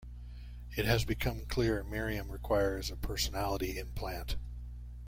[0.75, 4.35] It has become clear Miriam requires a personality implant.